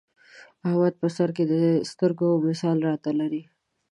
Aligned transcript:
احمد 0.67 0.93
په 1.01 1.07
سرکې 1.15 1.43
د 1.51 1.53
سترګو 1.91 2.27
مثال 2.47 2.77
را 2.87 2.95
ته 3.03 3.11
لري. 3.19 3.43